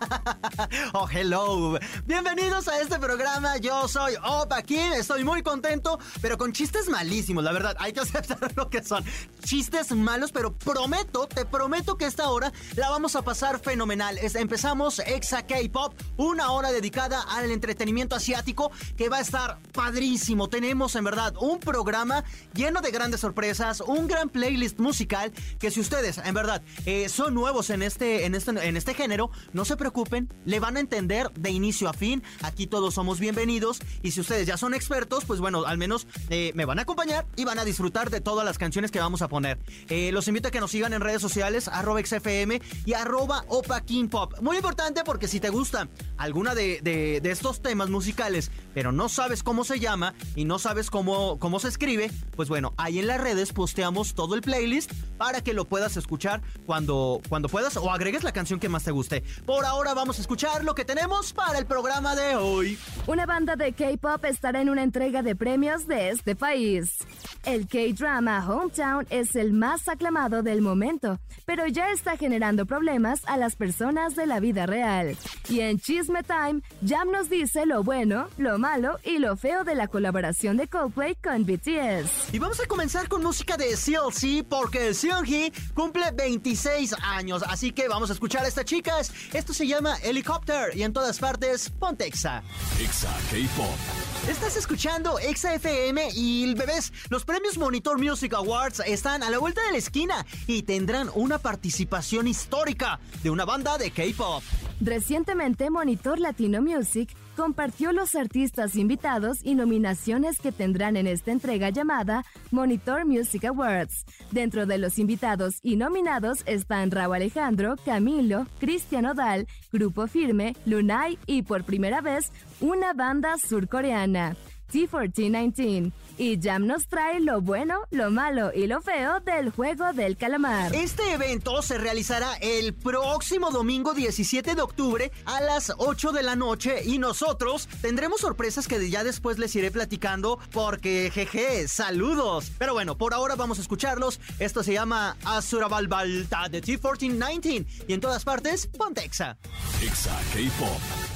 [0.94, 1.78] oh, hello.
[2.06, 3.56] Bienvenidos a este programa.
[3.58, 4.92] Yo soy Opa Kim.
[4.92, 7.76] Estoy muy contento, pero con chistes malísimos, la verdad.
[7.78, 9.04] Hay que aceptar lo que son.
[9.44, 14.18] Chistes malos, pero prometo, te prometo que esta hora la vamos a pasar fenomenal.
[14.18, 20.48] empezamos Exa K-Pop, una hora dedicada al entretenimiento asiático que va a estar padrísimo.
[20.48, 22.24] Tenemos en verdad un programa
[22.54, 27.34] lleno de grandes sorpresas, un gran playlist musical que si ustedes en verdad eh, son
[27.34, 31.28] nuevos en este, en este, en este género, no se preocupen, le van a entender
[31.32, 32.22] de inicio a fin.
[32.42, 33.80] Aquí todos somos bienvenidos.
[34.00, 37.26] Y si ustedes ya son expertos, pues bueno, al menos eh, me van a acompañar
[37.34, 39.58] y van a disfrutar de todas las canciones que vamos a poner.
[39.88, 43.82] Eh, los invito a que nos sigan en redes sociales, arroba XFM y arroba Opa
[44.08, 44.34] Pop.
[44.40, 49.42] Muy importante porque si te gusta alguna de, de, estos temas musicales, pero no sabes
[49.42, 53.20] cómo se llama y no sabes cómo, cómo se escribe, pues bueno, ahí en las
[53.20, 58.24] redes posteamos todo el playlist para que lo puedas escuchar cuando, cuando puedas o agregues
[58.24, 59.22] la canción que más te guste.
[59.46, 62.78] Por ahora vamos a escuchar lo que tenemos para el programa de hoy.
[63.06, 66.98] Una banda de K-pop estará en una entrega de premios de este país.
[67.44, 73.36] El K-drama Hometown es el más aclamado del momento, pero ya está generando problemas a
[73.36, 75.16] las personas de la vida real.
[75.48, 79.74] Y en Chisme Time, Jam nos dice lo bueno, lo malo y lo feo de
[79.74, 82.34] la colaboración de Coldplay con BTS.
[82.34, 87.88] Y vamos a comenzar con música de CLC porque Seunggi cumple 26 años, así que
[87.88, 89.12] vamos a escuchar a estas chicas.
[89.32, 92.42] Esto se llama Helicopter y en todas partes, Pontexa.
[92.80, 94.28] Exa K-Pop.
[94.28, 99.64] Estás escuchando Exa FM y bebés, los premios Monitor Music Awards están a la vuelta
[99.64, 104.42] de la esquina y tendrán una participación histórica de una banda de K-Pop.
[104.80, 111.70] Recientemente Monitor Latino Music compartió los artistas invitados y nominaciones que tendrán en esta entrega
[111.70, 114.04] llamada Monitor Music Awards.
[114.30, 121.18] Dentro de los invitados y nominados están Raúl Alejandro, Camilo, Cristian Odal, Grupo Firme, Lunay
[121.26, 124.36] y por primera vez una banda surcoreana.
[124.72, 130.16] T1419 y Jam nos trae lo bueno, lo malo y lo feo del juego del
[130.16, 130.74] calamar.
[130.74, 136.36] Este evento se realizará el próximo domingo 17 de octubre a las 8 de la
[136.36, 142.52] noche y nosotros tendremos sorpresas que ya después les iré platicando porque jeje, saludos.
[142.58, 144.20] Pero bueno, por ahora vamos a escucharlos.
[144.38, 149.36] Esto se llama Azurabalbalta de T1419 y en todas partes, Pontexa.
[149.82, 151.11] Exa K-Pop.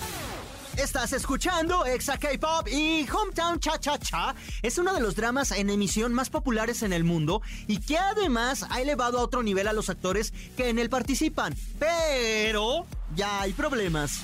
[0.76, 5.70] Estás escuchando Exa K-Pop y Hometown Cha Cha Cha es uno de los dramas en
[5.70, 9.72] emisión más populares en el mundo y que además ha elevado a otro nivel a
[9.72, 11.54] los actores que en él participan.
[11.78, 12.84] Pero
[13.14, 14.20] ya hay problemas.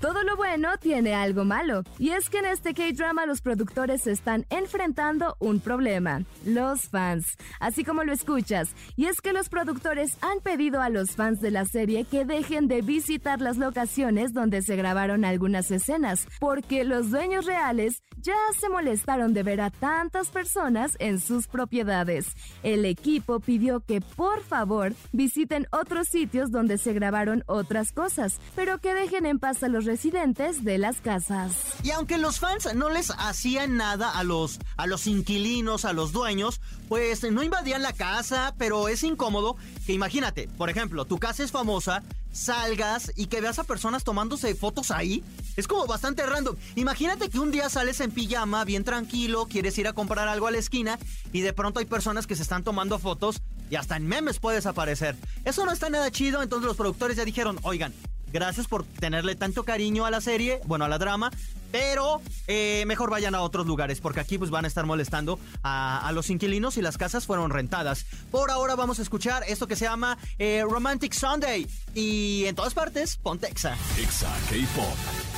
[0.00, 4.44] Todo lo bueno tiene algo malo, y es que en este K-drama los productores están
[4.50, 10.40] enfrentando un problema, los fans, así como lo escuchas, y es que los productores han
[10.40, 14.76] pedido a los fans de la serie que dejen de visitar las locaciones donde se
[14.76, 20.96] grabaron algunas escenas, porque los dueños reales ya se molestaron de ver a tantas personas
[20.98, 22.26] en sus propiedades.
[22.62, 28.78] El equipo pidió que por favor visiten otros sitios donde se grabaron otras cosas, pero
[28.78, 31.52] que dejen en paz a los residentes de las casas.
[31.82, 36.12] Y aunque los fans no les hacían nada a los, a los inquilinos, a los
[36.12, 41.42] dueños, pues no invadían la casa, pero es incómodo que imagínate, por ejemplo, tu casa
[41.42, 42.02] es famosa,
[42.32, 45.24] salgas y que veas a personas tomándose fotos ahí.
[45.56, 46.56] Es como bastante random.
[46.74, 50.50] Imagínate que un día sales en pijama, bien tranquilo, quieres ir a comprar algo a
[50.50, 50.98] la esquina
[51.32, 54.66] y de pronto hay personas que se están tomando fotos y hasta en memes puedes
[54.66, 55.16] aparecer.
[55.44, 57.92] Eso no está nada chido, entonces los productores ya dijeron, oigan,
[58.36, 61.30] Gracias por tenerle tanto cariño a la serie, bueno, a la drama.
[61.72, 66.10] Pero eh, mejor vayan a otros lugares porque aquí pues van a estar molestando a,
[66.12, 68.04] los inquilinos y las casas fueron rentadas.
[68.30, 72.74] Por ahora vamos a escuchar esto que se llama eh, Romantic Sunday y en todas
[72.74, 73.74] partes, Pontexa.
[73.98, 75.35] Exa K-Pop.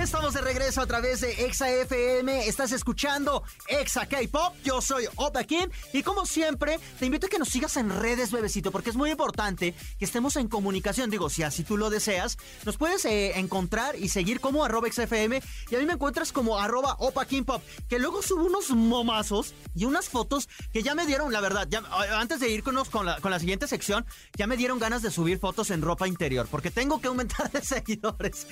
[0.00, 2.46] Estamos de regreso a través de Exa FM.
[2.46, 4.54] Estás escuchando Exa K-Pop.
[4.62, 5.68] Yo soy Opa Kim.
[5.92, 9.10] Y como siempre, te invito a que nos sigas en redes, bebecito, porque es muy
[9.10, 11.10] importante que estemos en comunicación.
[11.10, 15.42] Digo, si así tú lo deseas, nos puedes eh, encontrar y seguir como arroba XFM.
[15.68, 17.26] Y a mí me encuentras como arroba Opa.
[17.26, 21.68] Que luego subo unos momazos y unas fotos que ya me dieron, la verdad,
[22.14, 24.06] antes de ir con, la, con la siguiente sección,
[24.36, 26.46] ya me dieron ganas de subir fotos en ropa interior.
[26.48, 28.46] Porque tengo que aumentar de seguidores.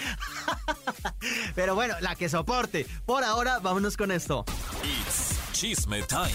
[1.55, 2.87] Pero bueno, la que soporte.
[3.05, 4.45] Por ahora, vámonos con esto.
[4.83, 6.33] It's Chisme Time.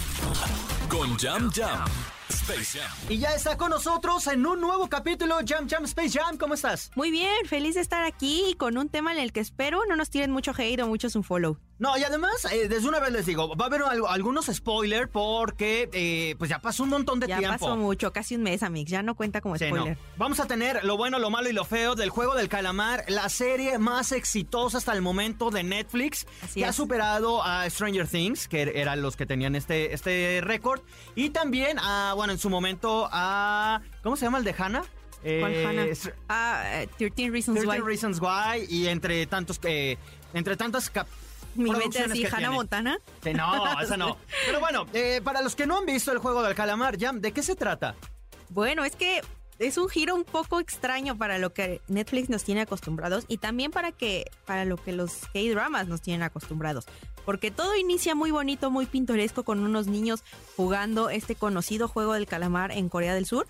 [0.89, 1.85] Con Jam Jam.
[2.31, 2.91] Space Jam.
[3.09, 6.37] Y ya está con nosotros en un nuevo capítulo Jam Jam Space Jam.
[6.37, 6.91] ¿Cómo estás?
[6.95, 9.95] Muy bien, feliz de estar aquí y con un tema en el que espero no
[9.95, 11.57] nos tiren mucho hate o mucho un follow.
[11.79, 15.09] No, y además, eh, desde una vez les digo, va a haber al- algunos spoilers
[15.11, 17.57] porque eh, pues ya pasó un montón de Ya tiempo.
[17.57, 19.75] pasó mucho, casi un mes, Amix, ya no cuenta como Sí, no.
[19.77, 19.97] spoiler.
[20.15, 23.27] Vamos a tener lo bueno, lo malo y lo feo del juego del calamar, la
[23.29, 28.47] serie más exitosa hasta el momento de Netflix, Así que ha superado a Stranger Things,
[28.47, 30.81] que er- eran los que tenían este, este récord,
[31.15, 34.81] y también a, bueno, en su momento a, ¿cómo se llama el de Hannah?
[34.81, 35.93] ¿Cuál Eh,
[36.29, 37.79] Ah, eh, 13 Reasons 13 Why.
[37.83, 39.97] Reasons Why y entre tantos, eh,
[40.35, 41.07] entre tantas cap-
[41.55, 42.53] Mi mente producciones así, Hannah tiene.
[42.53, 42.97] Montana.
[43.23, 44.17] Sí, no, esa no.
[44.45, 47.31] Pero bueno, eh, para los que no han visto el juego del calamar, Jam, ¿de
[47.31, 47.95] qué se trata?
[48.49, 49.21] Bueno, es que
[49.61, 53.71] es un giro un poco extraño para lo que Netflix nos tiene acostumbrados y también
[53.71, 56.85] para que para lo que los K-dramas nos tienen acostumbrados.
[57.25, 60.23] Porque todo inicia muy bonito, muy pintoresco con unos niños
[60.57, 63.45] jugando este conocido juego del calamar en Corea del Sur.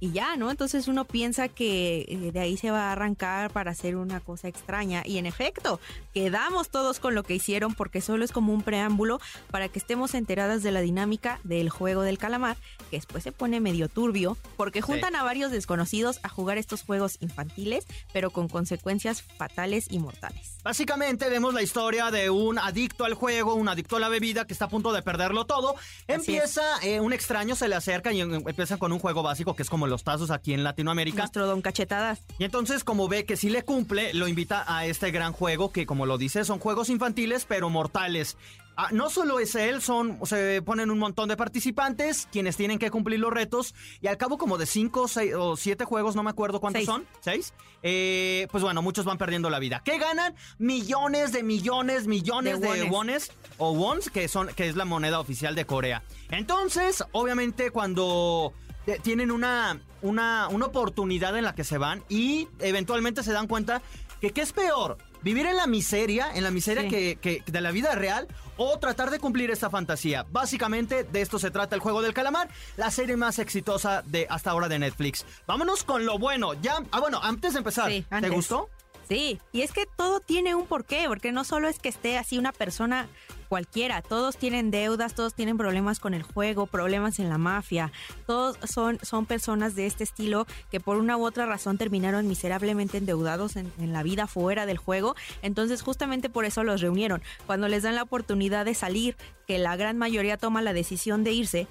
[0.00, 0.50] Y ya, ¿no?
[0.50, 4.46] Entonces uno piensa que eh, de ahí se va a arrancar para hacer una cosa
[4.48, 5.02] extraña.
[5.04, 5.80] Y en efecto,
[6.14, 10.14] quedamos todos con lo que hicieron porque solo es como un preámbulo para que estemos
[10.14, 12.56] enteradas de la dinámica del juego del calamar,
[12.90, 17.16] que después se pone medio turbio, porque juntan a varios desconocidos a jugar estos juegos
[17.20, 20.58] infantiles, pero con consecuencias fatales y mortales.
[20.62, 24.52] Básicamente vemos la historia de un adicto al juego, un adicto a la bebida que
[24.52, 25.74] está a punto de perderlo todo.
[26.06, 29.62] Empieza, eh, un extraño se le acerca y em- empieza con un juego básico que
[29.62, 31.18] es como los tazos aquí en Latinoamérica.
[31.18, 32.20] Nuestro don cachetadas.
[32.38, 35.86] Y entonces, como ve que sí le cumple, lo invita a este gran juego que,
[35.86, 38.36] como lo dice, son juegos infantiles pero mortales.
[38.80, 42.92] Ah, no solo es él, son, se ponen un montón de participantes quienes tienen que
[42.92, 46.30] cumplir los retos y al cabo como de cinco seis, o siete juegos, no me
[46.30, 46.86] acuerdo cuántos Seis.
[46.86, 49.82] son, seis, eh, pues bueno, muchos van perdiendo la vida.
[49.84, 50.36] ¿Qué ganan?
[50.58, 53.32] Millones de millones, millones De de, wones.
[53.56, 56.04] o wons, que, son, que es la moneda oficial de Corea.
[56.30, 58.52] Entonces, obviamente, cuando
[58.96, 63.82] tienen una, una, una oportunidad en la que se van y eventualmente se dan cuenta
[64.20, 66.88] que qué es peor, vivir en la miseria, en la miseria Sí.
[66.88, 68.26] que, que- de la vida real
[68.56, 70.26] o tratar de cumplir esta fantasía.
[70.30, 74.50] Básicamente de esto se trata el juego del calamar, la serie más exitosa de hasta
[74.50, 75.24] ahora de Netflix.
[75.46, 76.54] Vámonos con lo bueno.
[76.54, 78.68] Ya, ah bueno, antes de empezar, Sí, ¿te gustó?
[79.08, 82.36] Sí, y es que todo tiene un porqué, porque no solo es que esté así
[82.36, 83.08] una persona
[83.48, 87.92] cualquiera, todos tienen deudas, todos tienen problemas con el juego, problemas en la mafia,
[88.26, 92.98] todos son, son personas de este estilo que por una u otra razón terminaron miserablemente
[92.98, 97.22] endeudados en, en la vida fuera del juego, entonces justamente por eso los reunieron.
[97.46, 99.16] Cuando les dan la oportunidad de salir,
[99.46, 101.66] que la gran mayoría toma la decisión de irse,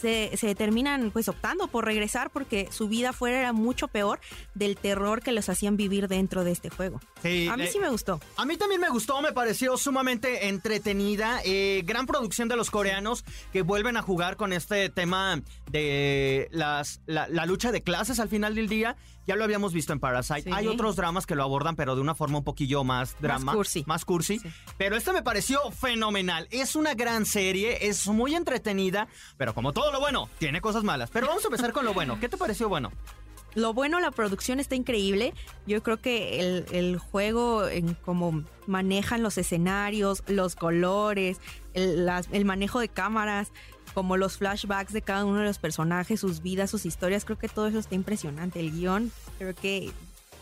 [0.00, 4.20] se, se terminan pues optando por regresar porque su vida fuera era mucho peor
[4.54, 7.00] del terror que los hacían vivir dentro de este juego.
[7.22, 8.20] Sí, A mí eh, sí me gustó.
[8.36, 11.40] A mí también me gustó, me pareció sumamente entretenida.
[11.44, 17.00] eh, gran producción de los coreanos que vuelven a jugar con este tema de las,
[17.06, 18.96] la, la lucha de clases al final del día.
[19.26, 20.42] Ya lo habíamos visto en Parasite.
[20.44, 20.50] Sí.
[20.52, 23.52] Hay otros dramas que lo abordan, pero de una forma un poquillo más drama.
[23.52, 23.84] cursi.
[23.86, 24.38] Más cursi.
[24.40, 24.48] Sí.
[24.76, 26.48] Pero este me pareció fenomenal.
[26.50, 29.06] Es una gran serie, es muy entretenida,
[29.36, 31.10] pero como todo lo bueno, tiene cosas malas.
[31.12, 32.18] Pero vamos a empezar con lo bueno.
[32.20, 32.92] ¿Qué te pareció bueno?
[33.54, 35.34] Lo bueno, la producción está increíble.
[35.66, 41.40] Yo creo que el, el juego, en cómo manejan los escenarios, los colores,
[41.74, 43.50] el, el manejo de cámaras,
[43.92, 47.48] como los flashbacks de cada uno de los personajes, sus vidas, sus historias, creo que
[47.48, 48.60] todo eso está impresionante.
[48.60, 49.90] El guion, creo que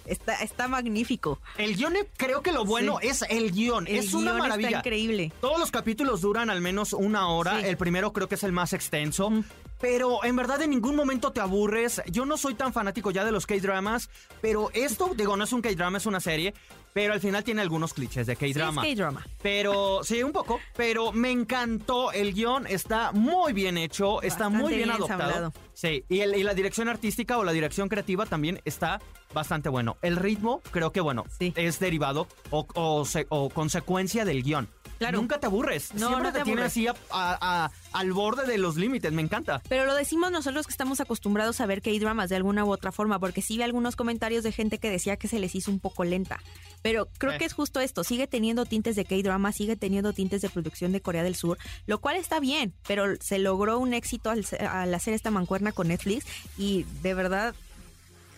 [0.08, 1.40] está, está magnífico.
[1.56, 3.08] El guion, creo que lo bueno Sí.
[3.08, 3.86] es el guion.
[3.86, 4.68] El es una guion maravilla.
[4.68, 5.32] Está increíble.
[5.40, 7.60] Todos los capítulos duran al menos una hora.
[7.60, 7.66] Sí.
[7.66, 9.30] El primero creo que es el más extenso.
[9.30, 9.44] Mm.
[9.80, 12.02] Pero en verdad en ningún momento te aburres.
[12.10, 14.10] Yo no soy tan fanático ya de los K-dramas.
[14.40, 16.52] Pero esto, digo, no es un K-drama, es una serie.
[16.92, 18.82] Pero al final tiene algunos clichés de Sí, es K-drama.
[18.82, 19.26] K-drama.
[19.42, 20.58] pero sí, un poco.
[20.76, 22.12] Pero me encantó.
[22.12, 24.20] El guion está muy bien hecho.
[24.22, 25.22] Está muy bien, bien adoptado.
[25.22, 25.52] ensamblado.
[25.74, 29.00] Sí, y, el- y la dirección artística o la dirección creativa también está
[29.32, 29.96] bastante bueno.
[30.02, 31.52] El ritmo, creo que bueno, Sí.
[31.56, 34.68] es derivado o, o se- o consecuencia del guion.
[34.98, 35.18] Claro.
[35.18, 35.94] Nunca te aburres.
[35.94, 39.12] No, Siempre no te, te tiene así a- a- a- al borde de los límites.
[39.12, 39.62] Me encanta.
[39.68, 43.20] Pero lo decimos nosotros que estamos acostumbrados a ver K-dramas de alguna u otra forma,
[43.20, 46.02] porque sí vi algunos comentarios de gente que decía que se les hizo un poco
[46.02, 46.40] lenta.
[46.82, 47.38] Pero creo Eh.
[47.38, 51.00] que es justo esto, sigue teniendo tintes de K-drama, sigue teniendo tintes de producción de
[51.00, 55.30] Corea del Sur, lo cual está bien, pero se logró un éxito al, hacer esta
[55.30, 56.24] mancuerna con Netflix
[56.56, 57.54] y de verdad,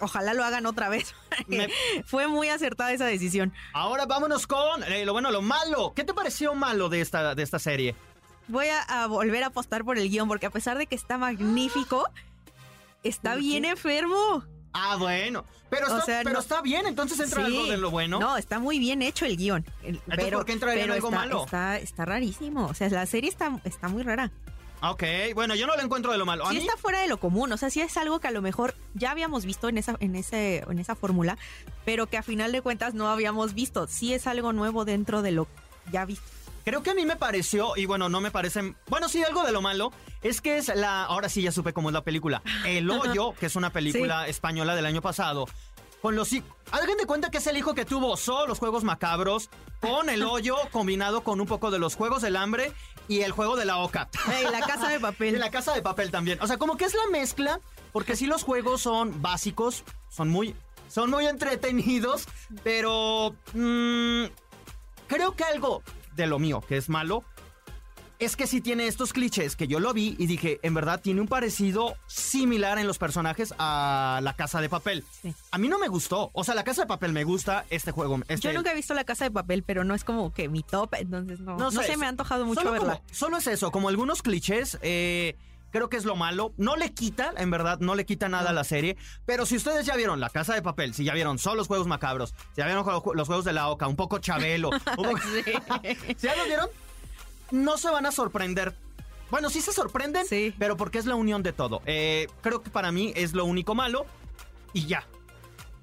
[0.01, 1.15] ojalá lo hagan otra vez.
[1.49, 1.69] Me-
[2.07, 3.53] Fue muy acertada esa decisión.
[3.75, 5.93] Ahora vámonos con eh, lo bueno, lo malo.
[5.95, 7.95] ¿Qué te pareció malo de esta, de esta serie?
[8.49, 11.19] Voy a, a volver a apostar por el guion, porque a pesar de que está
[11.19, 12.09] magnífico,
[13.05, 14.45] está ¿Por bien enfermo.
[14.73, 15.45] Ah, bueno.
[15.69, 17.57] Pero está, O sea, pero no- está bien, entonces entra Sí.
[17.57, 18.19] algo de lo bueno.
[18.21, 19.65] No, está muy bien hecho el guion.
[19.83, 21.45] El- pero, ¿por qué entraría en algo está, malo?
[21.45, 22.67] Está, está rarísimo.
[22.67, 24.31] O sea, la serie está, está muy rara.
[24.83, 25.03] Ok,
[25.35, 26.47] bueno, yo no le encuentro de lo malo.
[26.47, 27.53] A Sí mí, está fuera de lo común.
[27.53, 30.17] O sea, sí es algo que a lo mejor ya habíamos visto en esa, en
[30.17, 31.37] ese, en esa fórmula,
[31.85, 33.87] pero que a final de cuentas no habíamos visto.
[33.89, 35.49] Sí es algo nuevo dentro de lo
[35.93, 36.25] ya visto.
[36.65, 38.77] Creo que a mí me pareció, y bueno, no me parecen.
[38.89, 41.05] Bueno, sí, algo de lo malo es que es la.
[41.05, 42.43] Ahora sí, ya supe cómo es la película.
[42.67, 45.47] El Hoyo, que es una película española del año pasado.
[46.03, 46.31] Con los.
[46.71, 49.51] Alguien de cuenta que es el hijo que tuvo solo los juegos macabros,
[49.81, 52.73] con el hoyo combinado con un poco de los juegos del hambre
[53.09, 54.09] y el juego de la oca.
[54.33, 55.39] Ey, la casa de Y papel.
[55.39, 56.39] la casa de papel también.
[56.41, 57.61] O sea, como que es la mezcla,
[57.93, 60.55] porque sí los juegos son básicos, son muy,
[60.89, 62.27] son muy entretenidos,
[62.63, 64.25] pero mm,
[65.09, 65.83] creo que algo
[66.17, 67.25] de lo mío que es malo
[68.19, 71.23] es que sí tiene estos clichés que yo lo vi y dije, en verdad tiene
[71.23, 75.05] un parecido similar en los personajes a la casa de papel.
[75.23, 75.35] Sí.
[75.51, 76.31] A mí no me gustó.
[76.35, 78.21] O sea, la casa de papel me gusta, este juego.
[78.29, 80.63] Este, Yo nunca he visto la casa de papel, pero no es como que mi
[80.63, 82.97] top, entonces no, no, sé, se me ha antojado mucho solo verla.
[82.99, 85.39] como- solo es eso, como algunos clichés, eh,
[85.71, 86.53] creo que es lo malo.
[86.57, 88.97] No le quita, en verdad, no le quita nada a la serie.
[89.27, 91.87] Pero si ustedes ya vieron La Casa de Papel, si ya vieron solo los juegos
[91.87, 92.85] macabros, si ya vieron
[93.15, 95.19] los juegos de la Oca, un poco Chabelo, un poco-
[96.17, 96.69] si ya los vieron,
[97.51, 98.75] no se van a sorprender.
[99.31, 100.53] Bueno, sí se sorprenden, Sí.
[100.59, 101.83] pero porque es la unión de todo.
[101.87, 104.05] Eh, creo que para mí es lo único malo
[104.73, 105.05] y ya.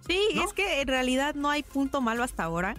[0.06, 0.44] Sí, ¿No?
[0.46, 2.76] es que en realidad no hay punto malo hasta ahora.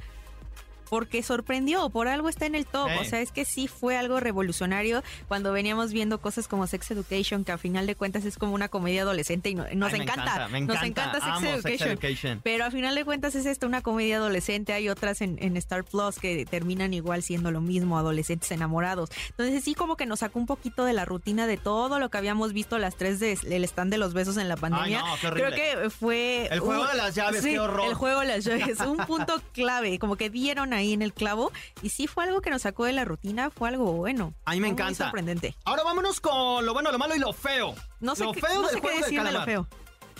[0.90, 2.88] Porque sorprendió, por algo está en el top.
[3.00, 7.44] O sea, es que sí fue algo revolucionario cuando veníamos viendo cosas como Sex Education,
[7.44, 10.48] que a final de cuentas es como una comedia adolescente y no- nos Ay, encanta.
[10.48, 11.88] me Nos encanta Sex amo Education.
[11.90, 12.40] Education.
[12.42, 14.72] Pero a final de cuentas es esta una comedia adolescente.
[14.72, 19.10] Hay otras en, en Star Plus que terminan igual siendo lo mismo, adolescentes enamorados.
[19.30, 22.18] Entonces sí como que nos sacó un poquito de la rutina de todo lo que
[22.18, 25.00] habíamos visto las tres del stand de los besos en la pandemia.
[25.00, 25.30] no.
[25.30, 26.48] Creo que fue...
[26.50, 27.86] El juego de las llaves, sí, qué horror.
[27.88, 31.52] El juego de las llaves, un punto clave, como que dieron ahí en el clavo.
[31.82, 34.32] Y sí fue algo que nos sacó de la rutina, fue algo bueno.
[34.46, 35.04] A mí me Fue muy encanta.
[35.04, 35.54] sorprendente.
[35.64, 37.74] Ahora vámonos con lo bueno, lo malo y lo feo.
[38.00, 39.68] No sé, lo qué, feo no del sé qué juego del decir de lo feo.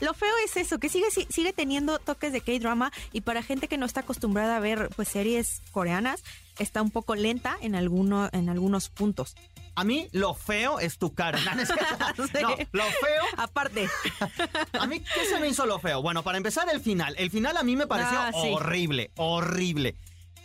[0.01, 3.67] Lo feo es eso, que sigue, si- sigue teniendo toques de K-drama y para gente
[3.67, 6.23] que no está acostumbrada a ver pues series coreanas,
[6.61, 9.35] está un poco lenta en, alguno, en algunos puntos.
[9.75, 11.39] A mí lo feo es tu cara.
[12.17, 12.27] No, no.
[12.57, 12.67] Sí.
[12.71, 13.89] Lo feo, Aparte,
[14.79, 16.01] a mí, ¿qué se me hizo lo feo?
[16.01, 17.17] Bueno, para empezar, el final.
[17.19, 18.53] El final a mí me pareció Ah, sí.
[18.55, 19.97] horrible, horrible.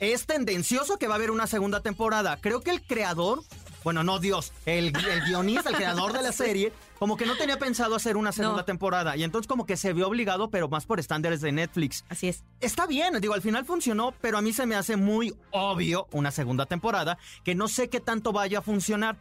[0.03, 2.37] Es tendencioso que va a haber una segunda temporada.
[2.41, 3.41] Creo que el creador,
[3.85, 7.57] bueno, no Dios, el, el guionista, el creador de la serie, como que no tenía
[7.57, 8.65] pensado hacer una segunda No.
[8.65, 9.15] temporada.
[9.15, 12.03] Y entonces como que se vio obligado, pero más por estándares de Netflix.
[12.09, 12.43] así es.
[12.59, 16.31] Está bien, digo, al final funcionó, pero a mí se me hace muy obvio una
[16.31, 19.15] segunda temporada que no sé qué tanto vaya a funcionar.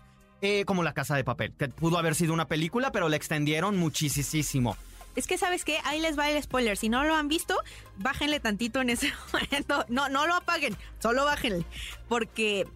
[0.44, 3.76] eh, como La Casa de Papel, que pudo haber sido una película, pero la extendieron
[3.76, 4.76] muchísimo.
[5.16, 5.78] Es que, ¿sabes qué?
[5.85, 6.76] Ahí les va el spoiler.
[6.76, 7.57] Si no lo han visto,
[7.97, 9.85] bájenle tantito en ese momento.
[9.88, 11.64] No, no lo apaguen, solo bájenle.
[12.09, 12.66] Porque,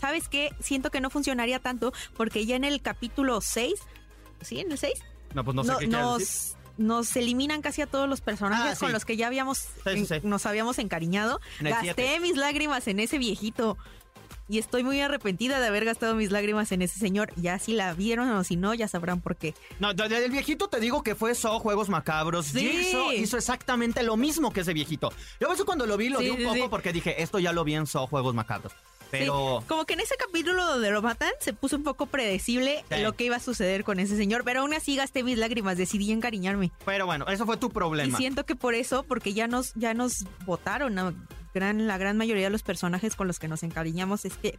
[0.00, 0.50] ¿sabes qué?
[0.60, 3.74] Siento que no funcionaría tanto porque ya en el capítulo 6,
[4.40, 4.60] ¿sí?
[4.60, 4.92] ¿En el 6?
[5.34, 5.98] No, pues no sé no- qué decir.
[5.98, 8.80] nos, nos eliminan casi a todos los personajes Ah, sí.
[8.80, 10.14] con los que ya habíamos sí, sí.
[10.22, 11.40] nos habíamos encariñado.
[11.60, 13.76] En Gasté mis lágrimas en ese viejito.
[14.52, 17.32] Y estoy muy arrepentida de haber gastado mis lágrimas en ese señor.
[17.36, 19.54] Ya si la vieron o si no, ya sabrán por qué.
[19.80, 22.48] No, del viejito te digo que fue So Juegos Macabros.
[22.48, 22.58] Sí.
[22.68, 25.10] Jigsaw hizo exactamente lo mismo que ese viejito.
[25.40, 26.62] Yo por eso cuando lo vi lo Sí, vi un sí, poco sí.
[26.68, 28.74] porque dije, esto ya lo vi en So Juegos Macabros.
[29.10, 32.84] Pero Sí, como que en ese capítulo donde lo matan se puso un poco predecible
[32.90, 33.00] Sí.
[33.00, 36.12] lo que iba a suceder con ese señor, pero aún así gasté mis lágrimas, decidí
[36.12, 36.72] encariñarme.
[36.84, 38.12] pero bueno, eso fue tu problema.
[38.12, 41.14] Y siento que por eso, porque ya nos ya nos votaron a
[41.86, 44.58] la gran mayoría de los personajes con los que nos encariñamos es que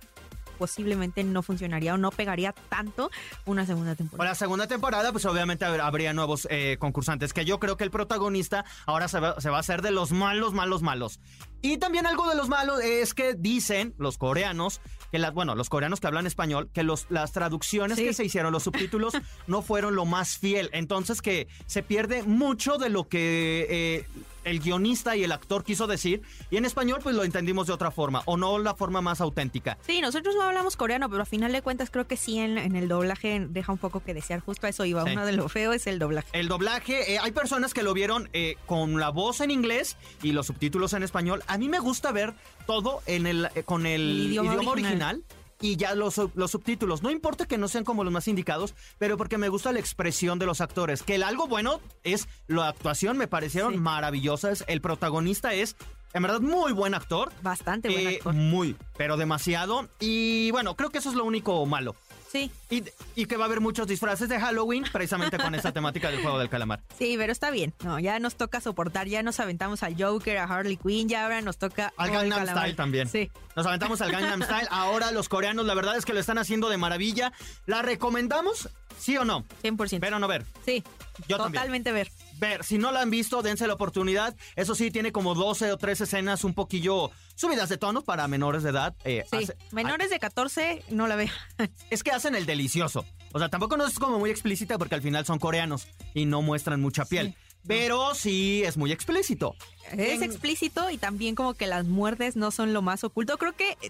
[0.60, 3.10] posiblemente no funcionaría o no pegaría tanto
[3.46, 4.30] una segunda temporada.
[4.30, 7.92] la segunda temporada, pues obviamente hab- habría nuevos eh, concursantes, que yo creo que el
[7.92, 11.20] protagonista ahora se va, se va a hacer de los malos, malos, malos.
[11.64, 15.70] Y también algo de los malos es que dicen los coreanos, que las, bueno, los
[15.70, 18.04] coreanos que hablan español, que los, las traducciones Sí.
[18.04, 19.14] que se hicieron, los subtítulos,
[19.48, 20.70] no fueron lo más fiel.
[20.74, 24.06] Entonces que se pierde mucho de lo que eh,
[24.44, 26.22] el guionista y el actor quiso decir.
[26.52, 29.78] Y en español, pues lo entendimos de otra forma, o no la forma más auténtica.
[29.88, 32.76] Sí, nosotros no hablamos coreano, pero a final de cuentas creo que sí en, en
[32.76, 34.42] el doblaje deja un poco que desear.
[34.42, 35.06] Justo a eso iba.
[35.06, 35.12] Sí.
[35.14, 36.28] Uno de lo feo es el doblaje.
[36.34, 40.34] El doblaje, eh, hay personas que lo vieron eh, con la voz en inglés y
[40.34, 41.42] los subtítulos en español.
[41.54, 42.34] A mí me gusta ver
[42.66, 45.18] todo en el, eh, con el, El idioma idioma, original.
[45.18, 45.24] original.
[45.62, 47.04] Y ya los, los subtítulos.
[47.04, 50.38] No importa que no sean como los más indicados, pero porque me gusta la expresión
[50.40, 51.04] de los actores.
[51.04, 53.80] Que el algo bueno es la actuación, me parecieron Sí.
[53.80, 54.66] maravillosas.
[54.68, 55.78] El protagonista es,
[56.14, 57.32] en verdad, muy buen actor.
[57.44, 58.34] Bastante buen Eh, actor.
[58.34, 59.88] muy, pero demasiado.
[60.02, 61.96] Y bueno, creo que eso es lo único malo.
[62.34, 62.50] Sí.
[62.72, 62.84] Y,
[63.16, 66.40] y que va a haber muchos disfraces de Halloween precisamente con esa temática del juego
[66.40, 66.82] del calamar.
[66.98, 67.74] Sí, pero está bien.
[67.84, 71.42] No, ya nos toca soportar, ya nos aventamos al Joker, a Harley Quinn, ya ahora
[71.42, 72.64] nos toca Al Gangnam Calamar.
[72.64, 73.08] Style también.
[73.08, 73.30] Sí.
[73.56, 74.68] Nos aventamos al Gangnam Style.
[74.72, 77.32] Ahora los coreanos, la verdad es que lo están haciendo de maravilla.
[77.68, 78.68] ¿La recomendamos?
[78.98, 79.46] ¿Sí o no?
[79.62, 80.00] 100%.
[80.00, 80.44] Ver o no ver.
[80.66, 80.84] sí.
[81.28, 81.54] Yo también.
[81.62, 82.10] Totalmente ver.
[82.40, 84.36] Ver, si no la han visto, dense la oportunidad.
[84.56, 88.64] Eso sí, tiene como 12 o 13 escenas un poquillo subidas de tono para menores
[88.64, 88.96] de edad.
[89.06, 89.38] Eh, Sí.
[89.44, 91.30] hace- Menores de 14, no la veo.
[91.90, 93.06] Es que hacen el delicioso.
[93.32, 96.42] O sea, tampoco no es como muy explícita porque al final son coreanos y no
[96.42, 97.28] muestran mucha piel.
[97.30, 97.36] Sí.
[97.66, 99.56] Pero sí es muy explícito.
[99.94, 103.38] Es explícito y también como que las muertes no son lo más oculto.
[103.38, 103.90] Creo que eh,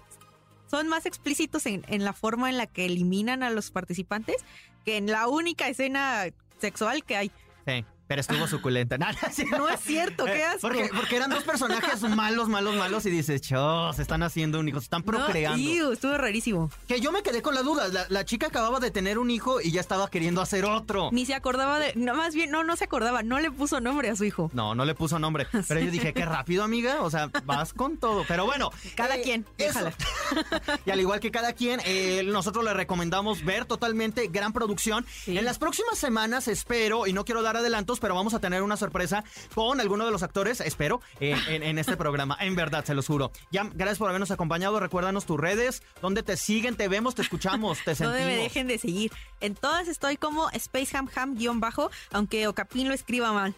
[0.70, 4.36] son más explícitos en, en la forma en la que eliminan a los participantes
[4.84, 6.24] que en la única escena
[6.60, 7.30] sexual que hay.
[7.66, 8.96] Sí, pero estuvo suculenta.
[9.50, 10.60] No, no, es cierto, qué Eh, asco.
[10.62, 14.80] Porque, porque eran dos personajes malos, malos, malos y dices, chos, están haendo un hijo,
[14.80, 15.58] se están procreando.
[15.58, 16.70] No, estuvo rarísimo.
[16.86, 17.88] que yo me quedé con la duda.
[17.88, 21.08] La, la chica acababa de tener un hijo y ya estaba queriendo hacer otro.
[21.12, 21.92] Ni se acordaba de.
[21.96, 23.22] No, más bien, no, no se acordaba.
[23.22, 24.50] No le puso nombre a su hijo.
[24.52, 25.46] No, no le puso nombre.
[25.68, 27.02] Pero yo dije, qué rápido, amiga.
[27.02, 28.24] O sea, vas con todo.
[28.28, 28.70] Pero bueno.
[28.94, 29.92] Cada eh, quien, déjala.
[30.86, 35.06] y al igual que cada quien, eh, nosotros le recomendamos ver totalmente gran producción.
[35.24, 35.36] Sí.
[35.38, 37.56] En las próximas semanas espero, y no quiero dar
[38.00, 39.24] pero vamos a tener una sorpresa
[39.54, 42.36] con alguno de los actores, espero, eh, en, en este programa.
[42.40, 43.32] En verdad, se los juro.
[43.50, 44.80] Ya, gracias por habernos acompañado.
[44.80, 48.26] Recuérdanos tus redes, donde te siguen, te vemos, te escuchamos, te No sentimos.
[48.26, 49.12] me dejen de seguir.
[49.40, 53.54] En todas estoy como SpaceHamHam-bajo, aunque Ocapín lo escriba mal.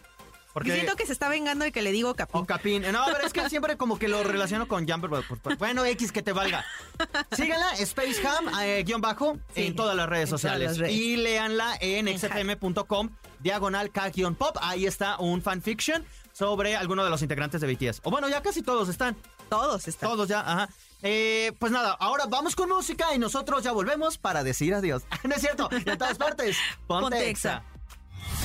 [0.53, 2.41] Porque- siento que se está vengando de que le digo Ocapín.
[2.41, 2.81] O Capín.
[2.91, 5.07] No, pero es que siempre como que lo relaciono con Jumper.
[5.09, 6.65] pues, pues, Bueno, X que te valga.
[7.31, 10.69] Síganla, SpaceHam, eh, guion bajo, Sí, en todas las redes sociales.
[10.69, 10.93] las redes.
[10.95, 14.57] Y léanla en En xfm.com, diagonal K-pop.
[14.61, 18.01] Ahí está un fanfiction sobre alguno de los integrantes de BTS.
[18.03, 19.15] O bueno, ya casi todos están.
[19.49, 20.09] Todos están.
[20.09, 20.69] Todos ya, ajá.
[21.03, 25.03] Eh, pues nada, ahora vamos con música y nosotros ya volvemos para decir adiós.
[25.23, 26.57] no es cierto, en todas partes.
[26.87, 27.29] Ponte, Ponte.
[27.29, 27.63] Exa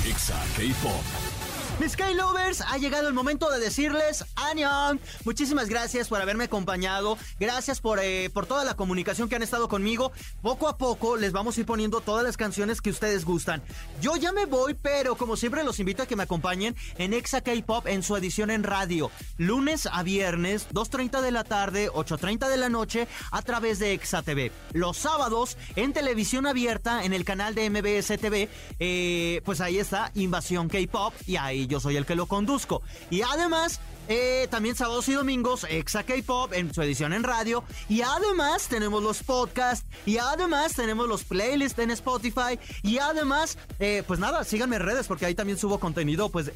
[0.07, 0.35] Exa.
[0.57, 1.52] K-Pop.
[1.83, 5.01] Mis K-Lovers, ha llegado el momento de decirles ¡Añón!
[5.25, 7.19] Muchísimas gracias por haberme acompañado.
[7.41, 10.13] Gracias por, eh, por toda la comunicación que han estado conmigo.
[10.43, 13.65] Poco a poco les vamos a ir poniendo todas las canciones que ustedes gustan.
[14.01, 17.41] Yo ya me voy, pero como siempre los invito a que me acompañen en Exa
[17.41, 19.11] K-Pop en su edición en radio.
[19.37, 24.23] Lunes a viernes, 2.30 de la tarde, 8.30 de la noche, a través de Exa
[24.23, 24.53] TV.
[24.73, 30.13] Los sábados en televisión abierta en el canal de MBS TV, eh, pues ahí está
[30.15, 32.83] Invasión K-Pop y ahí yo soy el que lo conduzco.
[33.11, 37.65] Y además, eh, también sábados y domingos, Exa K-Pop en su edición en radio.
[37.89, 39.87] Y además tenemos los podcasts.
[40.07, 42.59] Y además tenemos los playlists en Spotify.
[42.83, 46.53] Y además, eh, pues nada, síganme en redes porque ahí también subo contenido, pues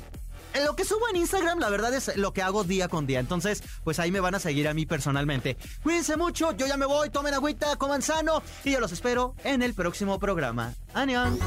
[0.65, 3.21] lo que subo en Instagram, la verdad es lo que hago día con día.
[3.21, 5.57] Entonces, pues ahí me van a seguir a mí personalmente.
[5.83, 9.63] Cuídense mucho, yo ya me voy, tomen agüita, coman sano y yo los espero en
[9.63, 10.75] el próximo programa.
[10.95, 11.39] ¡Anión!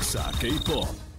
[0.00, 1.09] Esto fue Exa K-Pop.